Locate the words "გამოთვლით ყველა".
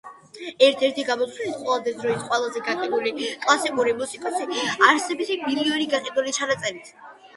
1.09-1.93